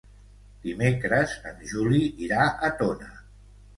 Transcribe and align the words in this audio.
Dimecres 0.63 1.35
en 1.51 1.61
Juli 1.73 2.01
irà 2.29 2.51
a 2.69 2.73
Tona. 2.81 3.13